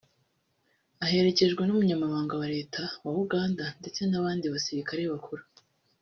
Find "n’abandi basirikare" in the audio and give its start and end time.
4.05-5.03